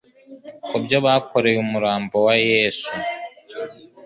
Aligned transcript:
ku 0.69 0.75
byo 0.83 0.97
bakoreye 1.05 1.57
umurambo 1.65 2.15
wa 2.27 2.35
Yesu 2.49 2.91